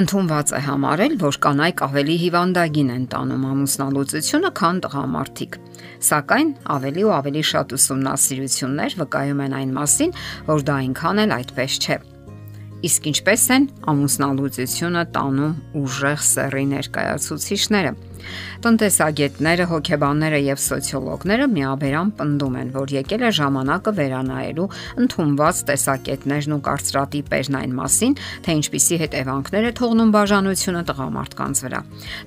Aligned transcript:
Ընթոնված 0.00 0.50
է 0.56 0.58
համարել, 0.64 1.14
որ 1.20 1.36
կանայք 1.44 1.80
ավելի 1.84 2.14
հիվանդագին 2.22 2.92
են 2.94 3.02
տանում 3.12 3.42
ամուսնալուծությունը, 3.50 4.50
քան 4.60 4.78
տղամարդիկ։ 4.86 5.58
Սակայն 6.08 6.54
ավելի 6.76 7.04
ու 7.04 7.12
ավելի 7.18 7.42
շատ 7.50 7.74
ուսումնասիրություններ 7.76 8.96
վկայում 9.02 9.44
են 9.44 9.58
այն 9.60 9.76
մասին, 9.76 10.16
որ 10.48 10.64
դա 10.70 10.78
այնքան 10.86 11.22
էլ 11.26 11.36
այդպես 11.36 11.78
չէ։ 11.84 11.98
Իսկ 12.80 13.06
ինչպես 13.10 13.42
են 13.52 13.64
ամուսնալուծությունը 13.92 15.00
տանում 15.12 15.56
ուժեղ 15.80 16.22
սեռի 16.24 16.62
ներկայացուցիչները։ 16.70 17.90
Տնտեսագետները, 18.64 19.66
հոգեբանները 19.70 20.38
եւ 20.46 20.58
սոցիոլոգները 20.64 21.46
միաբերան 21.52 22.12
պնդում 22.20 22.56
են, 22.60 22.72
որ 22.76 22.94
եկել 22.96 23.22
է 23.24 23.30
ժամանակը 23.40 23.92
վերանայելու 24.00 24.66
ընդունված 25.04 25.62
տեսակետներն 25.70 26.56
ու 26.56 26.60
կարծրատիպերն 26.68 27.58
այն 27.60 27.76
մասին, 27.80 28.16
թե 28.44 28.56
ինչպիսի 28.60 28.98
հետևանքներ 29.04 29.68
է 29.70 29.72
թողնում 29.80 30.12
բաժանությունը 30.16 30.82
տղամարդկանց 30.90 31.62
վրա։ 31.68 31.80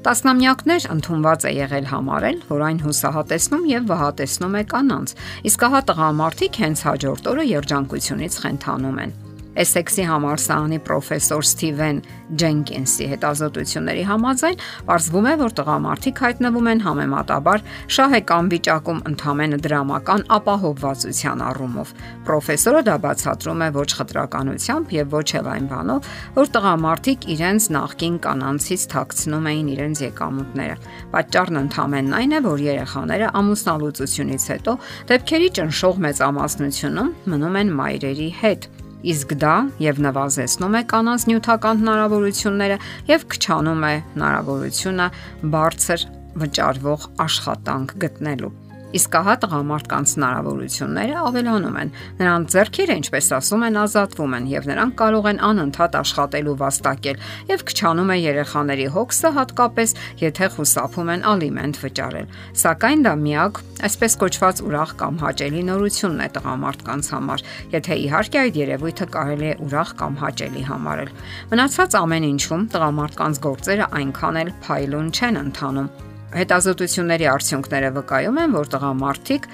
Տասնամյակներ 0.06 0.88
ընդունված 0.98 1.46
է 1.50 1.54
եղել 1.64 1.92
համարել, 1.94 2.40
որ 2.54 2.66
այն 2.70 2.80
հուսահատեցնում 2.88 3.68
եւ 3.74 3.92
վհատեցնում 3.94 4.58
է 4.58 4.64
կանանց, 4.74 5.18
իսկ 5.54 5.70
հա 5.74 5.84
տղամարդիկ 5.94 6.64
հենց 6.66 6.88
հաջորդ 6.90 7.30
օրը 7.34 7.46
երջանկությունից 7.54 8.42
խենթանում 8.44 9.00
են։ 9.06 9.22
Էսեքսի 9.54 10.04
համալսարանի 10.10 10.78
պրոֆեսոր 10.82 11.44
Սթիվեն 11.46 11.98
Ջենկինսի 12.42 13.08
հետազոտությունների 13.12 14.06
համաձայն 14.10 14.62
ողջվում 14.88 15.28
է, 15.30 15.34
որ 15.44 15.54
տղամարդիկ 15.60 16.22
հայտնվում 16.24 16.70
են 16.72 16.82
համեմատաբար 16.86 17.66
շահեկան 17.98 18.50
վիճակում 18.54 19.02
ընդհանրեն 19.12 19.54
դրամական 19.68 20.26
ապահովվածության 20.38 21.44
առումով։ 21.54 21.94
Պրոֆեսորը 22.26 22.82
դա 22.90 22.96
բացատրում 23.06 23.62
է 23.62 23.70
ոչ 23.78 23.90
խտրականությամբ 23.94 24.96
եւ 24.98 25.14
ոչ 25.14 25.30
էլ 25.38 25.50
այն 25.54 25.70
բանով, 25.70 26.10
որ 26.34 26.52
տղամարդիկ 26.58 27.28
իրենց 27.38 27.70
նախկին 27.78 28.18
կանանցից 28.26 28.88
թաքցնում 28.94 29.50
էին 29.54 29.68
իրենց 29.78 30.04
եկամուտները։ 30.10 30.78
Պատճառն 31.14 31.62
ընդհանրեն 31.62 32.16
այն 32.24 32.34
է, 32.34 32.40
որ 32.50 32.66
երեխաները 32.74 33.28
ամուսնալուծությունից 33.44 34.48
հետո 34.54 34.78
դեպքերի 35.14 35.52
ճնշող 35.62 36.02
մեծամասնությունում 36.08 37.14
մնում 37.34 37.60
են 37.64 37.78
մայրերի 37.84 38.32
հետ 38.42 38.83
իսկ 39.04 39.36
դա 39.44 39.56
եւ 39.84 40.02
նվազեցնում 40.08 40.78
է 40.80 40.84
կանանց 40.94 41.28
նյութական 41.30 41.84
հնարավորությունները 41.84 42.82
եւ 43.12 43.30
քչանում 43.36 43.88
է 43.92 43.96
հնարավորությունը 44.16 45.08
բարձր 45.56 46.10
վճարվող 46.44 47.10
աշխատանք 47.28 47.98
գտնելու։ 48.06 48.63
Իսկ 48.94 49.16
ահա 49.18 49.34
տղամարդկանց 49.44 50.12
հնարավորությունները 50.14 51.16
ավելանում 51.24 51.78
են։ 51.82 51.92
Նրանց 52.20 52.54
ձեռքերը, 52.54 52.98
ինչպես 53.02 53.30
ասում 53.38 53.64
են, 53.68 53.80
ազատվում 53.84 54.36
են 54.38 54.46
եւ 54.54 54.68
նրանք 54.70 54.94
կարող 55.02 55.30
են 55.34 55.40
անընդհատ 55.50 55.98
աշխատել 56.04 56.50
ու 56.54 56.58
վաստակել 56.62 57.24
եւ 57.50 57.64
քչանում 57.74 58.14
է 58.14 58.18
երեխաների 58.24 58.88
հոգսը 58.94 59.32
հատկապես, 59.38 59.96
եթե 60.22 60.50
խուսափում 60.54 61.12
են 61.14 61.26
ալիմենտ 61.34 61.82
վճարել։ 61.84 62.32
Սակայն 62.64 63.04
դա 63.08 63.14
միակ, 63.24 63.62
այսպես 63.90 64.18
կոչված 64.24 64.64
ուրախ 64.70 64.96
կամ 65.02 65.20
հաճելի 65.24 65.66
նորությունն 65.74 66.24
է 66.24 66.30
տղամարդկանց 66.38 67.12
համար, 67.18 67.46
եթե 67.74 68.00
իհարկե 68.04 68.42
այդ 68.44 68.62
երևույթը 68.64 69.10
կարելի 69.18 69.50
է 69.50 69.58
ուրախ 69.68 69.94
կամ 70.04 70.18
հաճելի 70.24 70.64
համարել։ 70.70 71.14
Մնացած 71.54 72.00
ամեն 72.04 72.30
ինչում 72.30 72.66
տղամարդկանց 72.78 73.44
գործերը 73.50 73.92
այնքան 74.00 74.42
էլ 74.44 74.58
փայլուն 74.68 75.14
չեն 75.18 75.44
ընթանում 75.44 75.94
Հետազոտությունների 76.34 77.28
արդյունքները 77.30 77.90
վկայում 78.00 78.38
են, 78.42 78.54
որ 78.58 78.70
տղամարդիկ 78.74 79.48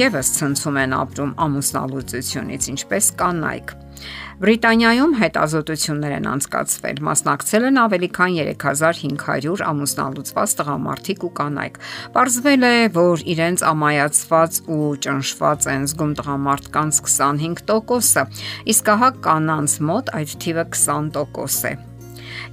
եւս 0.00 0.30
ցնցում 0.40 0.78
են 0.82 0.94
ապրում 0.98 1.32
ամուսնալուծությունից, 1.46 2.68
ինչպես 2.74 3.10
կանայք։ 3.20 3.74
Բրիտանիայում 4.42 5.12
հետազոտություններ 5.20 6.14
են 6.16 6.26
անցկացվել, 6.26 6.98
մասնակցել 7.06 7.66
են 7.68 7.78
ավելի 7.84 8.08
քան 8.18 8.32
3500 8.64 9.62
ամուսնալուծված 9.70 10.56
տղամարդիկ 10.58 11.24
ու 11.28 11.32
կանայք։ 11.38 11.78
Պարզվել 12.18 12.66
է, 12.66 12.74
որ 12.98 13.24
իրենց 13.34 13.64
ամայացված 13.70 14.60
ու 14.74 14.90
ճնշված 15.06 15.70
են 15.78 15.88
զգում 15.94 16.18
տղամարդկանց 16.18 17.02
25%-ը, 17.06 18.28
իսկ 18.74 18.94
հա 19.04 19.14
կանանց 19.30 19.80
մոտ 19.86 20.14
այդ 20.18 20.38
թիվը 20.42 20.70
20% 20.82 21.70
է 21.70 21.93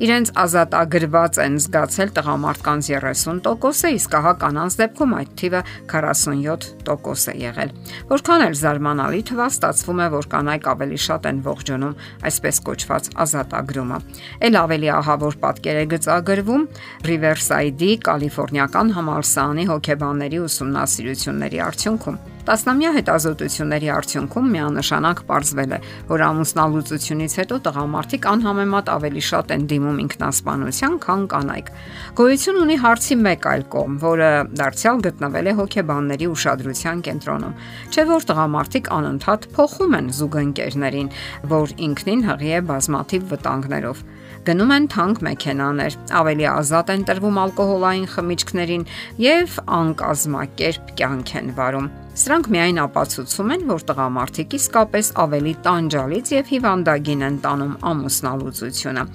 իրենց 0.01 0.31
ազատագրված 0.43 1.39
են 1.43 1.55
զգացել 1.61 2.11
տղամարդկանց 2.15 2.89
30%-ը, 2.91 3.91
իսկ 3.97 4.15
ահա 4.21 4.33
կանանց 4.41 4.77
դեպքում 4.81 5.15
այդ 5.19 5.31
թիվը 5.41 5.61
47% 5.91 7.31
է 7.31 7.35
եղել։ 7.41 7.73
Որքան 8.11 8.45
էլ 8.47 8.55
զարմանալի 8.61 9.21
թվա, 9.31 9.47
ստացվում 9.51 10.01
է, 10.01 10.07
որ 10.15 10.29
կանայք 10.31 10.67
ավելի 10.71 10.99
շատ 11.05 11.29
են 11.31 11.41
ողջունում 11.47 11.95
այսպես 12.31 12.61
կոչված 12.71 13.09
ազատագրումը։ 13.25 14.01
Էլ 14.47 14.59
ավելի 14.61 14.91
ահավոր 15.01 15.39
պատկեր 15.45 15.81
է 15.81 15.85
գծագրվում 15.95 16.67
Riverside-ի 17.11 17.91
կալիֆոռնիական 18.07 18.93
համալսարանի 18.97 19.65
հոգեբանների 19.71 20.45
ուսումնասիրությունների 20.47 21.65
արդյունքում։ 21.71 22.21
Տասնամյա 22.41 22.91
հետազոտությունների 22.95 23.89
արդյունքում 23.93 24.47
միանշանակ 24.55 25.19
ողջվել 25.29 25.73
է, 25.75 25.79
որ 26.09 26.23
ամուսնալուծությունից 26.25 27.35
հետո 27.41 27.57
տղամարդիկ 27.67 28.23
անհամեմատ 28.31 28.89
ավելի 28.95 29.23
շատ 29.29 29.53
են 29.55 29.67
դիմում 29.71 29.99
ինքնասպանության, 30.05 30.95
քան 31.05 31.25
կանայք։ 31.33 31.69
Գոյություն 32.17 32.61
ունի 32.61 32.77
հարցի 32.81 33.17
մեկ 33.21 33.45
այլ 33.51 33.65
կողմ, 33.75 33.99
որը 34.01 34.31
դարձյալ 34.61 35.03
գտնվել 35.05 35.51
է 35.51 35.53
հոգեբանների 35.61 36.31
ուշադրության 36.31 37.03
կենտրոնում։ 37.11 37.57
Չէ 37.91 38.07
որ 38.09 38.25
տղամարդիկ 38.31 38.91
անընդհատ 38.97 39.47
փոխում 39.53 39.95
են 40.01 40.11
զուգընկերներին, 40.17 41.13
որ 41.53 41.75
ինքնին 41.91 42.25
հղի 42.31 42.51
է 42.57 42.65
բազմաթիվ 42.71 43.29
վտանգներով 43.35 44.03
գնում 44.41 44.71
են 44.73 44.85
թանկ 44.89 45.19
մեքենաներ, 45.21 45.95
ավելի 46.17 46.45
ազատ 46.49 46.87
են 46.95 47.03
տրվում 47.05 47.35
ալկոհոլային 47.41 48.07
խմիչքներին 48.09 48.85
եւ 49.21 49.57
անկազմակերպ 49.77 50.93
կյանք 50.97 51.33
են 51.41 51.51
վարում։ 51.59 51.89
Սրանք 52.11 52.47
միայն 52.51 52.79
ապացուցում 52.83 53.51
են, 53.55 53.61
որ 53.69 53.83
տղամարդիկ 53.87 54.53
իսկապես 54.57 55.09
ավելի 55.23 55.51
տանջալից 55.63 56.31
եւ 56.33 56.49
հիվանդագին 56.51 57.21
են 57.27 57.37
տանում 57.45 57.75
ամուսնալուծությունը։ 57.87 59.05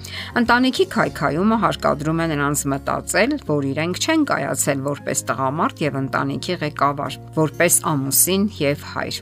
Ընտանիքի 0.41 0.85
քայքայումը 0.95 1.59
հարկադրում 1.61 2.21
է 2.23 2.27
նրանց 2.33 2.63
մտածել, 2.73 3.35
որ 3.53 3.67
իրենք 3.69 4.01
չեն 4.01 4.23
կայացել 4.33 4.81
որպես 4.87 5.21
տղամարդ 5.29 5.83
եւ 5.85 5.99
ընտանիքի 6.01 6.57
ղեկավար, 6.65 7.19
որպես 7.37 7.77
ամուսին 7.93 8.49
եւ 8.65 8.87
հայր։ 8.97 9.21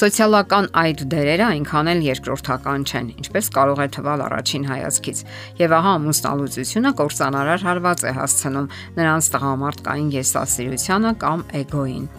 Սոցիալական 0.00 0.66
այդ 0.80 1.00
դերերը 1.12 1.46
այնքան 1.50 1.88
էլ 1.90 2.02
երկրորդական 2.06 2.84
չեն, 2.86 3.08
ինչպես 3.20 3.48
կարող 3.58 3.80
է 3.84 3.88
թվալ 3.98 4.24
առաջին 4.30 4.66
հայացքից։ 4.70 5.22
Եվ 5.60 5.76
ահա 5.80 5.94
ամուսնալուծությունը 5.98 6.94
կորցանարար 7.02 7.66
հարված 7.68 8.06
է 8.06 8.14
հասցնում 8.22 8.72
նրանց 9.02 9.30
տղամարդկային 9.34 10.10
եսասիրությանը 10.14 11.14
կամ 11.26 11.46
էգոին։ 11.64 12.10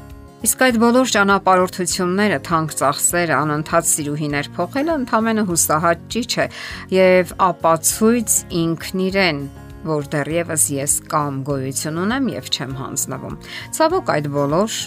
Իսկ 0.42 0.62
այդ 0.66 0.78
բոլոր 0.82 1.10
ճանապարհորդությունները, 1.14 2.38
թանկ 2.48 2.72
ծախսերը, 2.80 3.34
անընդհատ 3.38 3.88
սիրուհիներ 3.92 4.48
փոխելը 4.56 4.96
ընդհանրապես 5.02 5.50
հուսահատ 5.52 6.08
ճիչ 6.16 6.32
է 6.42 6.48
եւ 6.96 7.34
ապացույց 7.46 8.38
ինքն 8.62 9.04
իրեն 9.06 9.44
որ 9.86 10.10
դեռևս 10.16 10.66
ես 10.80 10.98
կամ 11.14 11.40
գոյություն 11.46 12.02
ունեմ 12.08 12.34
եւ 12.34 12.50
չեմ 12.58 12.74
հանձնվում։ 12.82 13.38
Ցավոք 13.78 14.12
այդ 14.18 14.34
բոլոր 14.42 14.82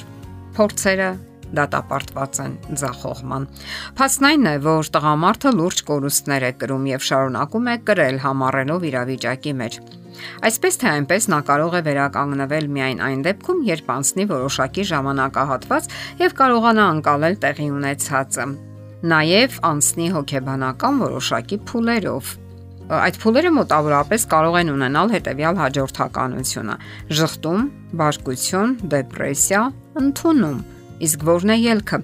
փորձերը 0.58 1.10
դատապարտված 1.54 2.40
են 2.44 2.54
ձախողման։ 2.82 3.50
Փաստն 3.94 4.30
այն 4.34 4.48
է, 4.50 4.56
որ 4.66 4.90
տղամարդը 4.98 5.52
լուրջ 5.60 5.84
կորուստներ 5.90 6.48
է 6.50 6.54
կրում 6.64 6.88
եւ 6.98 7.10
շարունակում 7.14 7.70
է 7.70 7.76
կրել 7.94 8.24
համառելով 8.26 8.88
իրավիճակի 8.90 9.54
մեջ։ 9.62 9.84
Այսպես 10.48 10.78
թե 10.82 10.88
այնպես 10.92 11.28
նա 11.32 11.40
կարող 11.48 11.74
է 11.78 11.82
վերականգնվել 11.88 12.70
միայն 12.76 13.02
այն 13.08 13.24
դեպքում, 13.26 13.64
երբ 13.70 13.90
անցնի 13.94 14.24
որոշակի 14.34 14.86
ժամանակահատված 14.92 15.90
եւ 16.24 16.38
կարողանա 16.44 16.86
անցալել 16.94 17.36
տեղի 17.44 17.68
ունեցածը։ 17.80 18.46
Նաև 19.14 19.60
անցնի 19.74 20.08
հոգեբանական 20.14 21.04
որոշակի 21.04 21.60
փուլերով, 21.68 22.32
Այդ 22.84 23.16
փուլերը 23.16 23.50
մոտավորապես 23.56 24.24
կարող 24.28 24.56
են 24.60 24.70
ունենալ 24.74 25.12
հետևյալ 25.14 25.56
հաջորդականությունը՝ 25.56 26.74
ժխտում, 27.16 27.62
բարկություն, 28.00 28.74
դեպրեսիա, 28.92 29.60
ընդունում, 30.02 30.58
Իսկ 31.04 31.24
ո՞րն 31.28 31.52
է 31.52 31.56
ելքը։ 31.60 31.98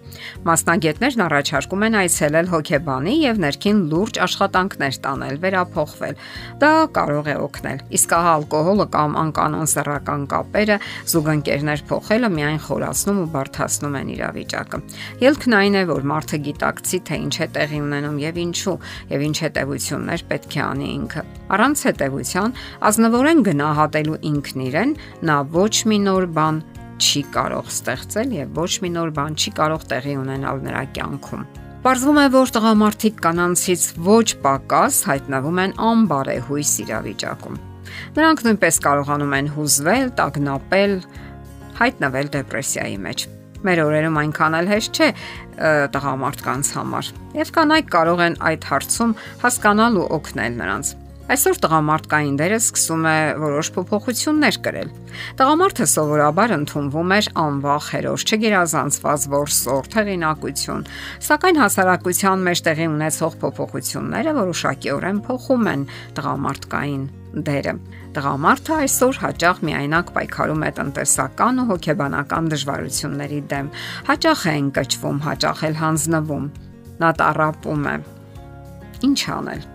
Մասնագետներն 0.44 1.22
առաջարկում 1.24 1.84
են 1.86 1.96
այցելել 2.00 2.48
հոգեբանի 2.50 3.14
եւ 3.20 3.40
ներքին 3.44 3.78
լուրջ 3.90 4.18
աշխատանքներ 4.26 4.98
տանել, 5.06 5.36
վերափոխվել։ 5.44 6.18
Դա 6.60 6.72
կարող 6.96 7.30
է 7.30 7.36
օգնել։ 7.40 7.82
Իսկ 7.96 8.14
ահա 8.18 8.32
ալկոհոլը 8.40 8.86
կամ 8.96 9.16
անկանոն 9.20 9.70
սեռական 9.72 10.26
կապերը, 10.30 10.76
զուգընկերներ 11.10 11.84
փոխելը 11.90 12.30
միայն 12.36 12.60
խորացնում 12.66 13.20
ու 13.20 13.28
բարթացնում 13.34 13.96
են 14.00 14.12
իրավիճակը։ 14.16 14.82
Ելքն 15.24 15.56
այն 15.60 15.78
է, 15.80 15.84
որ 15.90 16.08
մարդը 16.10 16.40
գիտակցի, 16.50 17.00
թե 17.08 17.20
ինչ 17.24 17.34
է 17.40 17.48
տեղի 17.56 17.80
ունենում 17.86 18.20
եւ 18.20 18.40
ինչու, 18.44 18.76
եւ 19.14 19.24
ինչ 19.30 19.36
հետեւություններ 19.46 20.26
պետք 20.30 20.58
է 20.60 20.62
անի 20.66 20.90
ինքը։ 21.00 21.24
Առանց 21.50 21.86
հետեւության, 21.90 22.58
ազնվորեն 22.90 23.44
գնահատելու 23.50 24.20
ինքն 24.30 24.66
իրեն, 24.70 24.94
նա 25.30 25.38
ոչ 25.56 25.74
մի 25.90 25.98
նոր 26.10 26.28
բան 26.36 26.62
չի 27.00 27.22
կարող 27.34 27.72
ստեղծել 27.72 28.36
եւ 28.36 28.60
ոչ 28.60 28.70
մի 28.84 28.90
նոր 28.96 29.10
բան 29.16 29.36
չի 29.40 29.50
կարող 29.56 29.88
տեղի 29.90 30.14
ունենալ 30.20 30.62
նրա 30.66 30.84
կյանքում։ 30.98 31.48
Պարզվում 31.80 32.20
է, 32.20 32.24
որ 32.34 32.50
տղամարդիկ 32.56 33.20
կանանցից 33.24 33.84
ոչ 34.04 34.26
պակաս 34.44 34.96
հայտնվում 35.08 35.60
են 35.64 35.74
անբարեհույս 35.90 36.72
իրավիճակում։ 36.84 37.60
Նրանք 38.20 38.42
նույնպես 38.46 38.80
կարողանում 38.84 39.36
են 39.40 39.48
հուզվել, 39.56 40.10
տագնապել, 40.20 40.94
հայտնվել 41.80 42.32
դեպրեսիայի 42.36 42.98
մեջ։ 43.08 43.26
Մեր 43.60 43.80
օրերում 43.86 44.18
այնքան 44.20 44.56
էլ 44.60 44.70
հեշտ 44.70 45.00
չէ 45.00 45.08
տղամարդկանց 45.96 46.72
համար։ 46.76 47.10
Եվ 47.40 47.52
կանայք 47.56 47.90
կարող 47.96 48.22
են 48.28 48.36
այդ 48.50 48.68
հարցում 48.70 49.16
հասկանալ 49.44 49.98
ու 50.00 50.06
օգնել 50.20 50.60
նրանց։ 50.60 50.92
Այսօր 51.30 51.58
տղամարդկային 51.62 52.38
դերը 52.40 52.56
սկսում 52.58 53.04
է 53.06 53.18
որոշ 53.38 53.68
փոփոխություններ 53.76 54.56
կրել։ 54.64 54.88
Տղամարդը 55.38 55.86
սովորաբար 55.92 56.54
ընդունվում 56.56 57.14
էր 57.16 57.28
անվախ 57.42 57.90
հերոս, 57.94 58.24
չգերազանցված 58.26 59.26
որսորդ, 59.34 59.94
հեղինակություն, 60.00 60.82
սակայն 61.28 61.60
հասարակության 61.62 62.44
մեջ 62.50 62.64
տեղի 62.66 62.88
ունեցող 62.90 63.38
փոփոխությունները 63.46 64.34
որոշակիորեն 64.40 65.22
փոխում 65.30 65.70
են 65.70 65.86
տղամարդկային 66.18 67.08
դերը։ 67.46 67.74
Տղամարդը 68.10 68.76
այսօր 68.90 69.18
հաճախ 69.22 69.64
միայնակ 69.70 70.14
պայքարում 70.18 70.64
է 70.66 70.70
տնտեսական 70.80 71.62
ու 71.62 71.70
հոգեբանական 71.70 72.48
դժվարությունների 72.50 73.42
դեմ։ 73.54 73.74
Հաճախ 74.10 74.46
է 74.50 74.54
ընկճվում, 74.66 75.26
հաճախ 75.30 75.66
էլ 75.70 75.82
հանձնվում։ 75.86 76.54
Նա 77.06 77.10
տարապում 77.22 77.84
է։ 77.86 77.98
Ինչ 79.06 79.20
անել։ 79.38 79.68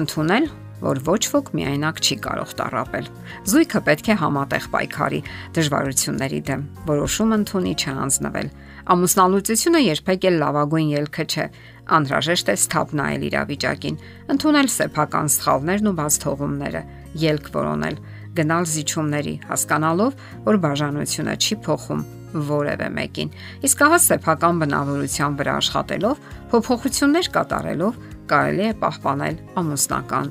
Ընթունել 0.00 0.44
որ 0.80 1.00
ոչ 1.06 1.22
ոք 1.34 1.50
միայնակ 1.56 2.00
չի 2.00 2.16
կարող 2.24 2.52
տարապել։ 2.60 3.08
Զույգը 3.50 3.80
պետք 3.88 4.10
է 4.10 4.16
համատեղ 4.20 4.68
պայքարի 4.74 5.20
դժվարությունների 5.56 6.40
դեմ, 6.50 6.62
որոշում 6.90 7.34
ընդունի 7.36 7.74
չհանձնվել։ 7.80 8.48
Ամուսնալուծությունը 8.90 9.80
երբեք 9.84 10.24
էլ 10.30 10.38
լավագույն 10.40 10.88
ելքը 10.90 11.24
չէ։ 11.30 11.46
Անհրաժեշտ 11.90 12.50
է 12.50 12.54
սթափ 12.60 12.94
նայել 13.00 13.26
իրավիճակին, 13.28 14.00
ընդունել 14.34 14.68
սեփական 14.74 15.30
սխալներն 15.34 15.90
ու 15.90 15.96
բաց 16.00 16.18
թողումները, 16.24 16.82
ելք 17.20 17.50
որոնել, 17.54 17.96
գնալ 18.40 18.68
զիջումների, 18.70 19.34
հասկանալով, 19.50 20.24
որ 20.46 20.60
բաժանությունը 20.64 21.34
չի 21.40 21.58
փոխում 21.66 22.04
որևէ 22.50 22.88
մեկին։ 22.94 23.32
Իսկ 23.66 23.82
ահա 23.86 23.98
սեփական 24.06 24.60
բնավորության 24.62 25.38
վրա 25.40 25.56
աշխատելով, 25.60 26.20
փոփոխություններ 26.54 27.30
կատարելով 27.34 27.98
կարելի 28.30 28.64
է 28.70 28.76
պահպանել 28.84 29.42
ամուսնական 29.60 30.30